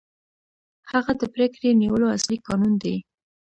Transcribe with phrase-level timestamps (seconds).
[0.91, 2.95] هغه د پرېکړې نیولو اصلي کانون دی.